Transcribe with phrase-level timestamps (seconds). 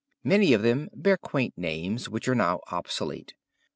[0.23, 3.35] Many of them bear quaint names, which are now obsolete.